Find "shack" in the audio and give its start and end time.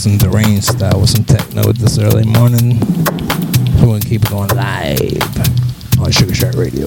6.34-6.54